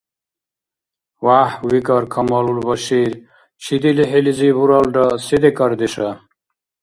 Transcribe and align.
–ВяхӀ,– 1.25 1.57
викӀар 1.69 2.03
Камалул 2.13 2.59
Башир,– 2.67 3.11
чиди 3.63 3.89
лихӀилизи 3.97 4.49
буралра 4.57 5.05
се 5.25 5.37
декӀардеша? 5.43 6.09